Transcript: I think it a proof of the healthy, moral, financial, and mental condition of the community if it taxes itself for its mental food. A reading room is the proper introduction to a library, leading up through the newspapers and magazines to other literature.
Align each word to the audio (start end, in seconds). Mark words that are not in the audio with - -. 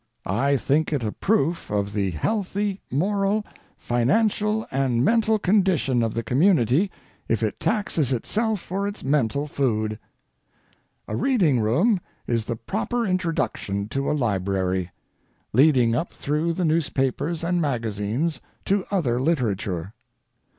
I 0.25 0.57
think 0.57 0.91
it 0.91 1.03
a 1.03 1.11
proof 1.11 1.69
of 1.69 1.93
the 1.93 2.09
healthy, 2.09 2.81
moral, 2.89 3.45
financial, 3.77 4.65
and 4.71 5.05
mental 5.05 5.37
condition 5.37 6.01
of 6.01 6.15
the 6.15 6.23
community 6.23 6.89
if 7.29 7.43
it 7.43 7.59
taxes 7.59 8.11
itself 8.11 8.59
for 8.61 8.87
its 8.87 9.03
mental 9.03 9.45
food. 9.45 9.99
A 11.07 11.15
reading 11.15 11.59
room 11.59 11.99
is 12.25 12.45
the 12.45 12.55
proper 12.55 13.05
introduction 13.05 13.87
to 13.89 14.09
a 14.09 14.13
library, 14.17 14.89
leading 15.53 15.93
up 15.95 16.13
through 16.13 16.53
the 16.53 16.65
newspapers 16.65 17.43
and 17.43 17.61
magazines 17.61 18.41
to 18.65 18.83
other 18.89 19.21
literature. 19.21 19.93